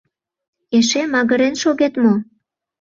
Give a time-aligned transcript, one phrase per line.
[0.77, 2.13] Эше магырен шогет мо?